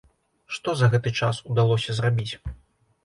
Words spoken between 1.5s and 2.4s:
удалося зрабіць?